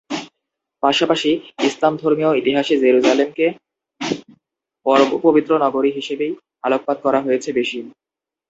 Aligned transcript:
পাশাপাশি 0.83 1.31
ইসলাম 1.67 1.93
ধর্মীয় 1.97 2.31
ইতিহাসে 2.37 2.75
জেরুসালেমকে 2.77 3.45
পবিত্র 5.25 5.51
নগরী 5.63 5.89
হিসেবেই 5.91 6.33
আলোকপাত 6.63 6.97
করা 7.05 7.19
হয়েছে 7.25 7.49
বেশি। 7.53 7.79